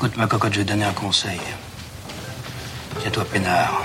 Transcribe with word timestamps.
Écoute, 0.00 0.16
ma 0.16 0.26
cocotte, 0.26 0.54
je 0.54 0.60
vais 0.60 0.64
te 0.64 0.70
donner 0.70 0.84
un 0.84 0.94
conseil. 0.94 1.38
Tiens-toi 3.00 3.22
peinard. 3.30 3.84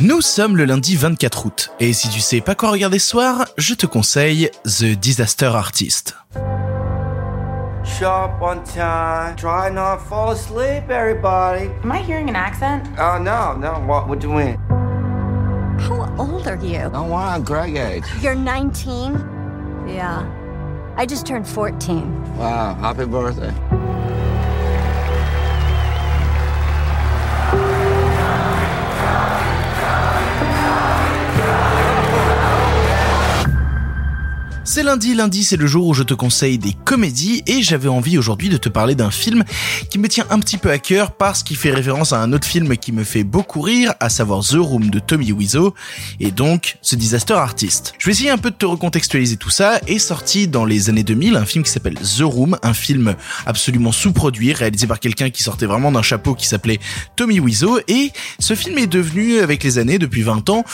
Nous 0.00 0.20
sommes 0.20 0.56
le 0.56 0.64
lundi 0.64 0.96
24 0.96 1.46
août, 1.46 1.70
et 1.78 1.92
si 1.92 2.08
tu 2.08 2.18
sais 2.18 2.40
pas 2.40 2.56
quoi 2.56 2.72
regarder 2.72 2.98
ce 2.98 3.10
soir, 3.10 3.46
je 3.56 3.74
te 3.74 3.86
conseille 3.86 4.50
The 4.64 4.86
Disaster 4.98 5.46
Artist. 5.46 6.16
Sharp 7.84 8.42
on 8.42 8.64
time. 8.64 9.36
Try 9.36 9.70
not 9.70 9.98
to 9.98 10.04
fall 10.08 10.32
asleep, 10.32 10.90
everybody. 10.90 11.70
Am 11.84 11.92
I 11.92 12.02
hearing 12.02 12.28
an 12.28 12.34
accent? 12.34 12.82
Oh, 12.98 13.16
no, 13.22 13.54
no. 13.56 13.74
What, 13.86 14.08
what 14.08 14.18
do 14.18 14.26
you 14.26 14.34
mean? 14.34 14.56
How 15.78 16.12
old 16.18 16.48
are 16.48 16.58
you? 16.60 16.90
Oh, 16.92 17.04
wow, 17.04 17.38
Greg 17.38 17.76
age. 17.76 18.02
You're 18.20 18.34
19? 18.34 19.14
Yeah. 19.86 20.26
I 20.96 21.06
just 21.06 21.24
turned 21.24 21.46
14. 21.46 22.36
Wow, 22.36 22.74
happy 22.74 23.04
birthday. 23.04 23.54
C'est 34.74 34.82
lundi, 34.82 35.14
lundi 35.14 35.44
c'est 35.44 35.56
le 35.56 35.68
jour 35.68 35.86
où 35.86 35.94
je 35.94 36.02
te 36.02 36.14
conseille 36.14 36.58
des 36.58 36.72
comédies 36.72 37.44
et 37.46 37.62
j'avais 37.62 37.86
envie 37.88 38.18
aujourd'hui 38.18 38.48
de 38.48 38.56
te 38.56 38.68
parler 38.68 38.96
d'un 38.96 39.12
film 39.12 39.44
qui 39.88 40.00
me 40.00 40.08
tient 40.08 40.26
un 40.30 40.40
petit 40.40 40.58
peu 40.58 40.68
à 40.68 40.78
cœur 40.78 41.12
parce 41.12 41.44
qu'il 41.44 41.56
fait 41.56 41.70
référence 41.70 42.12
à 42.12 42.20
un 42.20 42.32
autre 42.32 42.44
film 42.44 42.76
qui 42.76 42.90
me 42.90 43.04
fait 43.04 43.22
beaucoup 43.22 43.60
rire, 43.60 43.94
à 44.00 44.08
savoir 44.08 44.42
The 44.42 44.56
Room 44.56 44.90
de 44.90 44.98
Tommy 44.98 45.30
Wiseau 45.30 45.76
et 46.18 46.32
donc 46.32 46.78
The 46.82 46.96
Disaster 46.96 47.34
Artist. 47.34 47.94
Je 48.00 48.06
vais 48.06 48.10
essayer 48.10 48.30
un 48.30 48.36
peu 48.36 48.50
de 48.50 48.56
te 48.56 48.66
recontextualiser 48.66 49.36
tout 49.36 49.48
ça. 49.48 49.78
Et 49.86 50.00
sorti 50.00 50.48
dans 50.48 50.64
les 50.64 50.90
années 50.90 51.04
2000 51.04 51.36
un 51.36 51.44
film 51.44 51.62
qui 51.62 51.70
s'appelle 51.70 51.94
The 51.94 52.22
Room, 52.22 52.58
un 52.64 52.74
film 52.74 53.14
absolument 53.46 53.92
sous-produit 53.92 54.54
réalisé 54.54 54.88
par 54.88 54.98
quelqu'un 54.98 55.30
qui 55.30 55.44
sortait 55.44 55.66
vraiment 55.66 55.92
d'un 55.92 56.02
chapeau 56.02 56.34
qui 56.34 56.48
s'appelait 56.48 56.80
Tommy 57.14 57.38
Wiseau. 57.38 57.78
Et 57.86 58.10
ce 58.40 58.56
film 58.56 58.76
est 58.78 58.88
devenu 58.88 59.38
avec 59.38 59.62
les 59.62 59.78
années 59.78 60.00
depuis 60.00 60.22
20 60.22 60.50
ans 60.50 60.64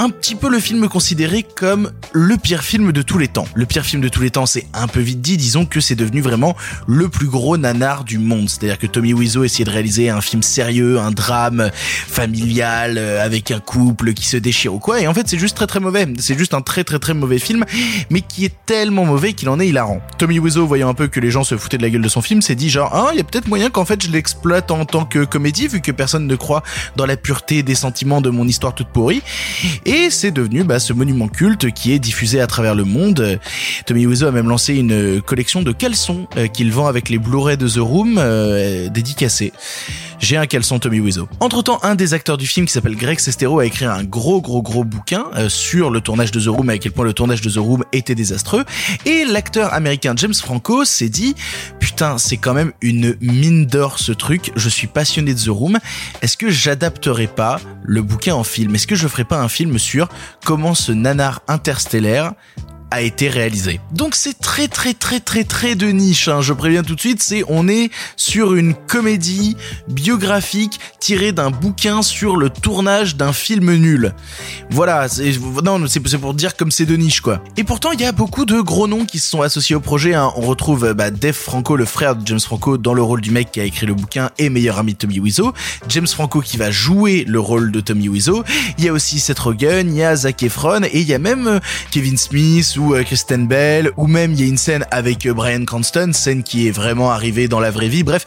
un 0.00 0.10
petit 0.10 0.34
peu 0.34 0.50
le 0.50 0.58
film 0.58 0.88
considéré 0.88 1.44
comme 1.44 1.92
le 2.10 2.36
pire 2.36 2.64
film 2.64 2.90
de 2.90 3.02
tous 3.02 3.18
les 3.18 3.27
temps. 3.28 3.46
Le 3.54 3.66
pire 3.66 3.84
film 3.84 4.02
de 4.02 4.08
tous 4.08 4.22
les 4.22 4.30
temps, 4.30 4.46
c'est 4.46 4.66
un 4.74 4.88
peu 4.88 5.00
vite 5.00 5.20
dit, 5.20 5.36
disons 5.36 5.66
que 5.66 5.80
c'est 5.80 5.94
devenu 5.94 6.20
vraiment 6.20 6.56
le 6.86 7.08
plus 7.08 7.28
gros 7.28 7.56
nanar 7.56 8.04
du 8.04 8.18
monde. 8.18 8.48
C'est-à-dire 8.48 8.78
que 8.78 8.86
Tommy 8.86 9.12
Wiseau 9.12 9.44
essayait 9.44 9.64
de 9.64 9.70
réaliser 9.70 10.10
un 10.10 10.20
film 10.20 10.42
sérieux, 10.42 10.98
un 10.98 11.10
drame 11.10 11.70
familial, 11.74 12.98
euh, 12.98 13.24
avec 13.24 13.50
un 13.50 13.60
couple 13.60 14.14
qui 14.14 14.26
se 14.26 14.36
déchire 14.36 14.74
ou 14.74 14.78
quoi, 14.78 15.00
et 15.00 15.06
en 15.06 15.14
fait 15.14 15.28
c'est 15.28 15.38
juste 15.38 15.56
très 15.56 15.66
très 15.66 15.80
mauvais. 15.80 16.06
C'est 16.18 16.38
juste 16.38 16.54
un 16.54 16.60
très 16.60 16.84
très 16.84 16.98
très 16.98 17.14
mauvais 17.14 17.38
film, 17.38 17.64
mais 18.10 18.20
qui 18.20 18.44
est 18.44 18.54
tellement 18.66 19.04
mauvais 19.04 19.32
qu'il 19.32 19.48
en 19.48 19.60
est 19.60 19.68
hilarant. 19.68 20.00
Tommy 20.18 20.38
Wiseau, 20.38 20.66
voyant 20.66 20.88
un 20.88 20.94
peu 20.94 21.08
que 21.08 21.20
les 21.20 21.30
gens 21.30 21.44
se 21.44 21.56
foutaient 21.56 21.78
de 21.78 21.82
la 21.82 21.90
gueule 21.90 22.02
de 22.02 22.08
son 22.08 22.22
film, 22.22 22.42
s'est 22.42 22.54
dit 22.54 22.70
genre, 22.70 22.90
ah, 22.94 23.10
il 23.12 23.18
y 23.18 23.20
a 23.20 23.24
peut-être 23.24 23.48
moyen 23.48 23.70
qu'en 23.70 23.84
fait 23.84 24.02
je 24.02 24.10
l'exploite 24.10 24.70
en 24.70 24.84
tant 24.84 25.04
que 25.04 25.24
comédie, 25.24 25.68
vu 25.68 25.80
que 25.80 25.92
personne 25.92 26.26
ne 26.26 26.36
croit 26.36 26.62
dans 26.96 27.06
la 27.06 27.16
pureté 27.16 27.62
des 27.62 27.74
sentiments 27.74 28.20
de 28.20 28.30
mon 28.30 28.46
histoire 28.46 28.74
toute 28.74 28.88
pourrie. 28.88 29.22
Et 29.84 30.10
c'est 30.10 30.30
devenu 30.30 30.64
bah, 30.64 30.78
ce 30.78 30.92
monument 30.92 31.28
culte 31.28 31.70
qui 31.72 31.92
est 31.92 31.98
diffusé 31.98 32.40
à 32.40 32.46
travers 32.46 32.74
le 32.74 32.84
monde 32.84 33.17
Tommy 33.86 34.06
Wiseau 34.06 34.26
a 34.26 34.30
même 34.30 34.48
lancé 34.48 34.74
une 34.74 35.20
collection 35.22 35.62
de 35.62 35.72
caleçons 35.72 36.26
euh, 36.36 36.46
qu'il 36.46 36.72
vend 36.72 36.86
avec 36.86 37.08
les 37.08 37.18
Blu-ray 37.18 37.56
de 37.56 37.68
The 37.68 37.78
Room 37.78 38.16
euh, 38.18 38.88
dédicacés. 38.88 39.52
J'ai 40.20 40.36
un 40.36 40.46
caleçon 40.46 40.78
Tommy 40.78 41.00
Wiseau. 41.00 41.28
Entre 41.40 41.62
temps, 41.62 41.78
un 41.82 41.94
des 41.94 42.12
acteurs 42.12 42.36
du 42.36 42.46
film 42.46 42.66
qui 42.66 42.72
s'appelle 42.72 42.96
Greg 42.96 43.18
Sestero 43.20 43.60
a 43.60 43.66
écrit 43.66 43.84
un 43.84 44.02
gros 44.02 44.40
gros 44.40 44.62
gros 44.62 44.84
bouquin 44.84 45.26
euh, 45.36 45.48
sur 45.48 45.90
le 45.90 46.00
tournage 46.00 46.32
de 46.32 46.40
The 46.40 46.48
Room 46.48 46.70
et 46.70 46.74
à 46.74 46.78
quel 46.78 46.92
point 46.92 47.04
le 47.04 47.12
tournage 47.12 47.40
de 47.40 47.50
The 47.50 47.58
Room 47.58 47.84
était 47.92 48.14
désastreux. 48.14 48.64
Et 49.06 49.24
l'acteur 49.24 49.72
américain 49.72 50.14
James 50.16 50.34
Franco 50.34 50.84
s'est 50.84 51.08
dit, 51.08 51.34
putain, 51.78 52.18
c'est 52.18 52.36
quand 52.36 52.54
même 52.54 52.72
une 52.82 53.16
mine 53.20 53.66
d'or 53.66 53.98
ce 53.98 54.12
truc. 54.12 54.52
Je 54.56 54.68
suis 54.68 54.88
passionné 54.88 55.34
de 55.34 55.40
The 55.40 55.48
Room. 55.48 55.78
Est-ce 56.22 56.36
que 56.36 56.50
j'adapterai 56.50 57.28
pas 57.28 57.60
le 57.82 58.02
bouquin 58.02 58.34
en 58.34 58.44
film? 58.44 58.74
Est-ce 58.74 58.86
que 58.86 58.96
je 58.96 59.06
ferai 59.06 59.24
pas 59.24 59.40
un 59.40 59.48
film 59.48 59.78
sur 59.78 60.08
comment 60.44 60.74
ce 60.74 60.92
nanar 60.92 61.42
interstellaire 61.46 62.32
a 62.90 63.02
été 63.02 63.28
réalisé. 63.28 63.80
Donc 63.92 64.14
c'est 64.14 64.38
très 64.38 64.68
très 64.68 64.94
très 64.94 65.20
très 65.20 65.44
très 65.44 65.74
de 65.74 65.88
niche, 65.88 66.28
hein. 66.28 66.40
je 66.40 66.52
préviens 66.52 66.82
tout 66.82 66.94
de 66.94 67.00
suite, 67.00 67.22
c'est 67.22 67.44
on 67.48 67.68
est 67.68 67.90
sur 68.16 68.54
une 68.54 68.74
comédie 68.74 69.56
biographique 69.88 70.80
tirée 70.98 71.32
d'un 71.32 71.50
bouquin 71.50 72.02
sur 72.02 72.36
le 72.36 72.48
tournage 72.48 73.16
d'un 73.16 73.32
film 73.32 73.74
nul. 73.74 74.14
Voilà, 74.70 75.08
c'est, 75.08 75.38
pour 76.18 76.34
dire 76.34 76.56
comme 76.56 76.70
c'est 76.70 76.86
de 76.86 76.96
niche 76.96 77.20
quoi. 77.20 77.42
Et 77.56 77.64
pourtant 77.64 77.92
il 77.92 78.00
y 78.00 78.04
a 78.04 78.12
beaucoup 78.12 78.46
de 78.46 78.60
gros 78.60 78.88
noms 78.88 79.04
qui 79.04 79.18
se 79.18 79.28
sont 79.28 79.42
associés 79.42 79.76
au 79.76 79.80
projet, 79.80 80.14
hein. 80.14 80.32
on 80.36 80.42
retrouve 80.42 80.92
bah, 80.94 81.10
Dave 81.10 81.34
Franco, 81.34 81.76
le 81.76 81.84
frère 81.84 82.16
de 82.16 82.26
James 82.26 82.40
Franco, 82.40 82.78
dans 82.78 82.94
le 82.94 83.02
rôle 83.02 83.20
du 83.20 83.30
mec 83.30 83.52
qui 83.52 83.60
a 83.60 83.64
écrit 83.64 83.86
le 83.86 83.94
bouquin 83.94 84.30
et 84.38 84.48
meilleur 84.48 84.78
ami 84.78 84.94
de 84.94 84.98
Tommy 84.98 85.20
Wiseau, 85.20 85.52
James 85.88 86.06
Franco 86.06 86.40
qui 86.40 86.56
va 86.56 86.70
jouer 86.70 87.24
le 87.28 87.40
rôle 87.40 87.70
de 87.70 87.80
Tommy 87.80 88.08
Wiseau, 88.08 88.44
il 88.78 88.84
y 88.84 88.88
a 88.88 88.92
aussi 88.92 89.20
Seth 89.20 89.38
Rogen, 89.38 89.90
il 89.90 89.96
y 89.96 90.02
a 90.02 90.16
Zac 90.16 90.42
Efron 90.42 90.82
et 90.84 91.00
il 91.00 91.06
y 91.06 91.14
a 91.14 91.18
même 91.18 91.46
euh, 91.46 91.60
Kevin 91.90 92.16
Smith 92.16 92.77
ou 92.78 92.94
euh, 92.94 93.02
Kristen 93.02 93.46
Bell, 93.46 93.90
ou 93.96 94.06
même 94.06 94.32
il 94.32 94.40
y 94.40 94.44
a 94.44 94.46
une 94.46 94.58
scène 94.58 94.84
avec 94.90 95.26
euh, 95.26 95.34
Brian 95.34 95.64
Cranston, 95.64 96.10
scène 96.12 96.42
qui 96.42 96.68
est 96.68 96.70
vraiment 96.70 97.10
arrivée 97.10 97.48
dans 97.48 97.60
la 97.60 97.70
vraie 97.70 97.88
vie. 97.88 98.02
Bref, 98.02 98.24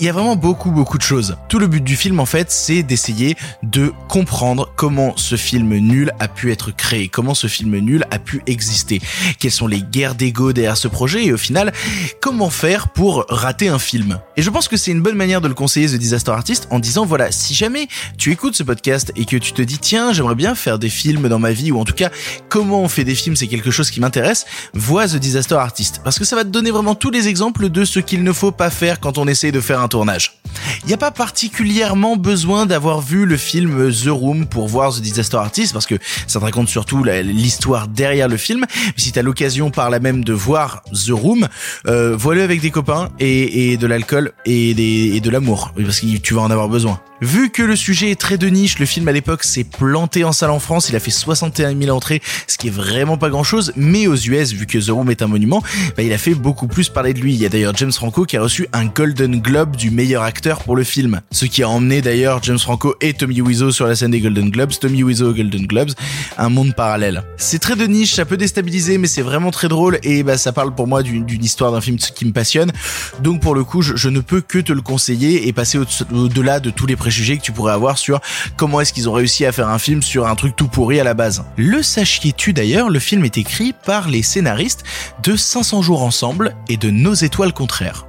il 0.00 0.04
y 0.04 0.08
a 0.08 0.12
vraiment 0.12 0.36
beaucoup 0.36 0.70
beaucoup 0.70 0.98
de 0.98 1.02
choses. 1.02 1.36
Tout 1.48 1.58
le 1.58 1.66
but 1.66 1.82
du 1.82 1.96
film 1.96 2.20
en 2.20 2.26
fait, 2.26 2.50
c'est 2.50 2.82
d'essayer 2.82 3.36
de 3.62 3.92
comprendre 4.08 4.72
comment 4.76 5.16
ce 5.16 5.36
film 5.36 5.74
nul 5.76 6.12
a 6.20 6.28
pu 6.28 6.52
être 6.52 6.70
créé, 6.70 7.08
comment 7.08 7.34
ce 7.34 7.46
film 7.46 7.76
nul 7.78 8.04
a 8.10 8.18
pu 8.18 8.42
exister, 8.46 9.00
quelles 9.38 9.50
sont 9.50 9.66
les 9.66 9.82
guerres 9.82 10.14
d'ego 10.14 10.52
derrière 10.52 10.76
ce 10.76 10.88
projet 10.88 11.24
et 11.24 11.32
au 11.32 11.38
final, 11.38 11.72
comment 12.20 12.50
faire 12.50 12.88
pour 12.88 13.24
rater 13.28 13.68
un 13.68 13.78
film. 13.78 14.18
Et 14.36 14.42
je 14.42 14.50
pense 14.50 14.68
que 14.68 14.76
c'est 14.76 14.90
une 14.90 15.02
bonne 15.02 15.16
manière 15.16 15.40
de 15.40 15.48
le 15.48 15.54
conseiller 15.54 15.88
The 15.88 15.98
Disaster 15.98 16.32
Artist 16.32 16.68
en 16.70 16.78
disant 16.78 17.06
voilà, 17.06 17.32
si 17.32 17.54
jamais 17.54 17.88
tu 18.18 18.32
écoutes 18.32 18.56
ce 18.56 18.62
podcast 18.62 19.12
et 19.16 19.24
que 19.24 19.36
tu 19.36 19.52
te 19.52 19.62
dis 19.62 19.78
tiens, 19.78 20.12
j'aimerais 20.12 20.34
bien 20.34 20.54
faire 20.54 20.78
des 20.78 20.90
films 20.90 21.28
dans 21.28 21.38
ma 21.38 21.52
vie 21.52 21.72
ou 21.72 21.80
en 21.80 21.84
tout 21.84 21.94
cas 21.94 22.10
comment 22.48 22.82
on 22.82 22.88
fait 22.88 23.04
des 23.04 23.14
films, 23.14 23.36
c'est 23.36 23.46
quelque 23.46 23.70
chose 23.70 23.85
qui 23.90 24.00
m'intéresse, 24.00 24.46
vois 24.74 25.08
The 25.08 25.16
Disaster 25.16 25.56
Artist 25.56 26.00
parce 26.04 26.18
que 26.18 26.24
ça 26.24 26.36
va 26.36 26.44
te 26.44 26.50
donner 26.50 26.70
vraiment 26.70 26.94
tous 26.94 27.10
les 27.10 27.28
exemples 27.28 27.68
de 27.68 27.84
ce 27.84 28.00
qu'il 28.00 28.22
ne 28.22 28.32
faut 28.32 28.52
pas 28.52 28.70
faire 28.70 29.00
quand 29.00 29.18
on 29.18 29.26
essaie 29.26 29.52
de 29.52 29.60
faire 29.60 29.80
un 29.80 29.88
tournage. 29.88 30.40
Il 30.82 30.88
n'y 30.88 30.94
a 30.94 30.98
pas 30.98 31.10
particulièrement 31.10 32.16
besoin 32.16 32.66
d'avoir 32.66 33.00
vu 33.00 33.26
le 33.26 33.36
film 33.36 33.92
The 33.92 34.08
Room 34.08 34.46
pour 34.46 34.68
voir 34.68 34.94
The 34.94 35.00
Disaster 35.00 35.36
Artist 35.36 35.72
parce 35.72 35.86
que 35.86 35.96
ça 36.26 36.38
te 36.38 36.44
raconte 36.44 36.68
surtout 36.68 37.04
l'histoire 37.04 37.88
derrière 37.88 38.28
le 38.28 38.36
film. 38.36 38.64
Mais 38.70 38.92
si 38.96 39.12
t'as 39.12 39.22
l'occasion 39.22 39.70
par 39.70 39.90
là 39.90 40.00
même 40.00 40.24
de 40.24 40.32
voir 40.32 40.82
The 40.92 41.10
Room, 41.10 41.48
euh, 41.86 42.16
vois-le 42.16 42.42
avec 42.42 42.60
des 42.60 42.70
copains 42.70 43.10
et, 43.18 43.76
de 43.76 43.86
l'alcool 43.86 44.32
et 44.44 44.74
de 44.74 45.30
l'amour 45.30 45.72
parce 45.76 46.00
que 46.00 46.16
tu 46.16 46.34
vas 46.34 46.42
en 46.42 46.50
avoir 46.50 46.68
besoin. 46.68 47.00
Vu 47.22 47.48
que 47.48 47.62
le 47.62 47.76
sujet 47.76 48.10
est 48.10 48.20
très 48.20 48.36
de 48.36 48.46
niche, 48.48 48.78
le 48.78 48.84
film 48.84 49.08
à 49.08 49.12
l'époque 49.12 49.42
s'est 49.42 49.64
planté 49.64 50.22
en 50.22 50.32
salle 50.32 50.50
en 50.50 50.58
France, 50.58 50.90
il 50.90 50.96
a 50.96 51.00
fait 51.00 51.10
61 51.10 51.74
000 51.74 51.96
entrées, 51.96 52.20
ce 52.46 52.58
qui 52.58 52.66
est 52.68 52.70
vraiment 52.70 53.16
pas 53.16 53.30
grand 53.30 53.42
chose, 53.42 53.72
mais 53.74 54.06
aux 54.06 54.16
US, 54.16 54.52
vu 54.52 54.66
que 54.66 54.76
The 54.76 54.90
Room 54.90 55.10
est 55.10 55.22
un 55.22 55.26
monument, 55.26 55.62
bah, 55.96 56.02
il 56.02 56.12
a 56.12 56.18
fait 56.18 56.34
beaucoup 56.34 56.66
plus 56.66 56.90
parler 56.90 57.14
de 57.14 57.20
lui. 57.20 57.32
Il 57.32 57.40
y 57.40 57.46
a 57.46 57.48
d'ailleurs 57.48 57.74
James 57.76 57.92
Franco 57.92 58.26
qui 58.26 58.36
a 58.36 58.42
reçu 58.42 58.68
un 58.74 58.84
Golden 58.84 59.40
Globe 59.40 59.76
du 59.76 59.90
meilleur 59.90 60.24
acteur 60.24 60.62
pour 60.62 60.76
le 60.76 60.84
film. 60.84 61.22
Ce 61.30 61.46
qui 61.46 61.62
a 61.62 61.70
emmené 61.70 62.02
d'ailleurs 62.02 62.42
James 62.42 62.58
Franco 62.58 62.94
et 63.00 63.14
Tommy 63.14 63.40
Wiseau 63.40 63.70
sur 63.70 63.86
la 63.86 63.96
scène 63.96 64.10
des 64.10 64.20
Golden 64.20 64.50
Globes, 64.50 64.72
Tommy 64.78 65.02
Wiseau 65.02 65.32
Golden 65.32 65.66
Globes, 65.66 65.92
un 66.36 66.50
monde 66.50 66.74
parallèle. 66.74 67.22
C'est 67.38 67.60
très 67.60 67.76
de 67.76 67.86
niche, 67.86 68.14
ça 68.14 68.26
peut 68.26 68.36
déstabiliser, 68.36 68.98
mais 68.98 69.06
c'est 69.06 69.22
vraiment 69.22 69.50
très 69.50 69.68
drôle 69.68 69.98
et 70.02 70.22
bah 70.22 70.36
ça 70.36 70.52
parle 70.52 70.74
pour 70.74 70.86
moi 70.86 71.02
d'une 71.02 71.44
histoire 71.44 71.72
d'un 71.72 71.80
film 71.80 71.96
qui 71.96 72.26
me 72.26 72.32
passionne. 72.32 72.72
Donc 73.22 73.40
pour 73.40 73.54
le 73.54 73.64
coup, 73.64 73.80
je, 73.80 73.96
je, 73.96 74.10
ne 74.10 74.20
peux 74.20 74.42
que 74.42 74.58
te 74.58 74.72
le 74.72 74.82
conseiller 74.82 75.48
et 75.48 75.54
passer 75.54 75.78
au-delà 76.12 76.60
de 76.60 76.68
tous 76.68 76.84
les 76.84 76.96
préjugés 77.06 77.38
que 77.38 77.42
tu 77.42 77.52
pourrais 77.52 77.72
avoir 77.72 77.98
sur 77.98 78.20
comment 78.56 78.80
est-ce 78.80 78.92
qu'ils 78.92 79.08
ont 79.08 79.12
réussi 79.12 79.46
à 79.46 79.52
faire 79.52 79.68
un 79.68 79.78
film 79.78 80.02
sur 80.02 80.26
un 80.26 80.34
truc 80.34 80.56
tout 80.56 80.66
pourri 80.66 80.98
à 80.98 81.04
la 81.04 81.14
base. 81.14 81.44
Le 81.56 81.80
sachiez-tu 81.80 82.52
d'ailleurs, 82.52 82.90
le 82.90 82.98
film 82.98 83.24
est 83.24 83.38
écrit 83.38 83.72
par 83.72 84.08
les 84.08 84.22
scénaristes 84.22 84.82
de 85.22 85.36
500 85.36 85.82
jours 85.82 86.02
ensemble 86.02 86.56
et 86.68 86.76
de 86.76 86.90
Nos 86.90 87.14
étoiles 87.14 87.52
contraires. 87.52 88.08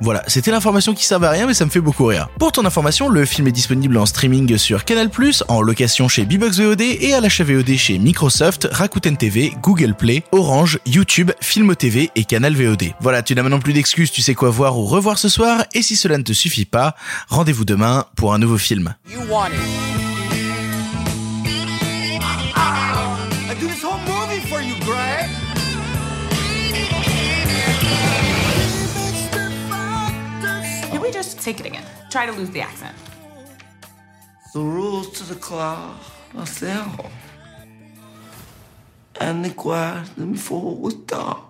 Voilà, 0.00 0.22
c'était 0.26 0.50
l'information 0.50 0.94
qui 0.94 1.04
servait 1.04 1.26
à 1.26 1.30
rien 1.30 1.46
mais 1.46 1.54
ça 1.54 1.64
me 1.64 1.70
fait 1.70 1.80
beaucoup 1.80 2.06
rire. 2.06 2.28
Pour 2.38 2.52
ton 2.52 2.64
information, 2.64 3.08
le 3.08 3.24
film 3.24 3.48
est 3.48 3.52
disponible 3.52 3.96
en 3.96 4.06
streaming 4.06 4.56
sur 4.56 4.84
Canal+, 4.84 5.10
en 5.48 5.62
location 5.62 6.08
chez 6.08 6.24
Bbox 6.24 6.60
VOD 6.60 6.80
et 6.80 7.14
à 7.14 7.20
l'achat 7.20 7.44
VOD 7.44 7.76
chez 7.76 7.98
Microsoft, 7.98 8.68
Rakuten 8.70 9.16
TV, 9.16 9.52
Google 9.62 9.94
Play, 9.94 10.22
Orange, 10.32 10.78
YouTube, 10.86 11.32
Filmo 11.40 11.74
TV 11.74 12.10
et 12.14 12.24
Canal 12.24 12.54
VOD. 12.54 12.92
Voilà, 13.00 13.22
tu 13.22 13.34
n'as 13.34 13.42
maintenant 13.42 13.60
plus 13.60 13.72
d'excuses, 13.72 14.10
tu 14.10 14.22
sais 14.22 14.34
quoi 14.34 14.50
voir 14.50 14.78
ou 14.78 14.84
revoir 14.84 15.18
ce 15.18 15.28
soir 15.28 15.64
et 15.74 15.82
si 15.82 15.96
cela 15.96 16.18
ne 16.18 16.22
te 16.22 16.32
suffit 16.32 16.64
pas, 16.64 16.94
rendez-vous 17.28 17.64
demain 17.64 18.06
pour 18.16 18.34
un 18.34 18.38
nouveau 18.38 18.58
film. 18.58 18.94
Take 31.52 31.60
it 31.60 31.66
again? 31.66 31.86
Try 32.10 32.26
to 32.26 32.32
lose 32.32 32.50
the 32.50 32.60
accent. 32.60 32.94
The 34.52 34.60
rules 34.60 35.10
to 35.18 35.24
the 35.24 35.34
club 35.34 35.96
are 36.36 36.46
simple. 36.46 37.10
And 39.20 39.44
the 39.44 39.50
let 40.16 40.28
me 40.28 40.36
forward 40.36 40.80
with 40.80 41.06
dog. 41.06 41.47